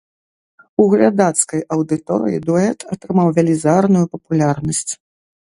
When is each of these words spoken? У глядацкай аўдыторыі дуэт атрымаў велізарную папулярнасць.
У 0.83 0.85
глядацкай 0.93 1.61
аўдыторыі 1.77 2.41
дуэт 2.47 2.79
атрымаў 2.97 3.27
велізарную 3.37 4.05
папулярнасць. 4.17 4.85